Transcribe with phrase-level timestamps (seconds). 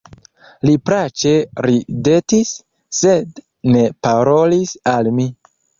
[0.67, 1.33] Li plaĉe
[1.67, 2.55] ridetis,
[3.03, 5.33] sed ne parolis al mi.